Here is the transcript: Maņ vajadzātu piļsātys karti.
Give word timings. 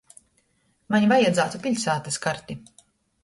Maņ 0.95 1.03
vajadzātu 1.11 1.61
piļsātys 1.67 2.17
karti. 2.25 2.57